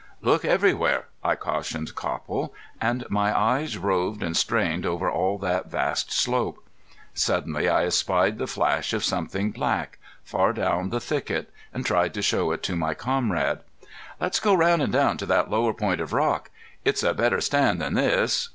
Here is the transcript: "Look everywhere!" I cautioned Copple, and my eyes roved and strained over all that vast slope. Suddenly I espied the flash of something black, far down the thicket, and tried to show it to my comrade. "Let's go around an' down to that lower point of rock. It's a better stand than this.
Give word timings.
"Look 0.23 0.43
everywhere!" 0.43 1.05
I 1.23 1.35
cautioned 1.35 1.93
Copple, 1.93 2.55
and 2.81 3.05
my 3.11 3.37
eyes 3.39 3.77
roved 3.77 4.23
and 4.23 4.35
strained 4.35 4.83
over 4.83 5.11
all 5.11 5.37
that 5.37 5.69
vast 5.69 6.11
slope. 6.11 6.67
Suddenly 7.13 7.69
I 7.69 7.85
espied 7.85 8.39
the 8.39 8.47
flash 8.47 8.93
of 8.93 9.03
something 9.03 9.51
black, 9.51 9.99
far 10.23 10.53
down 10.53 10.89
the 10.89 10.99
thicket, 10.99 11.51
and 11.71 11.85
tried 11.85 12.15
to 12.15 12.23
show 12.23 12.51
it 12.51 12.63
to 12.63 12.75
my 12.75 12.95
comrade. 12.95 13.59
"Let's 14.19 14.39
go 14.39 14.55
around 14.55 14.81
an' 14.81 14.89
down 14.89 15.17
to 15.17 15.27
that 15.27 15.51
lower 15.51 15.71
point 15.71 16.01
of 16.01 16.13
rock. 16.13 16.49
It's 16.83 17.03
a 17.03 17.13
better 17.13 17.39
stand 17.39 17.79
than 17.79 17.93
this. 17.93 18.49